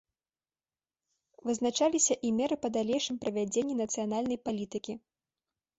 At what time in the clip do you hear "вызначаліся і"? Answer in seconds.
1.49-2.33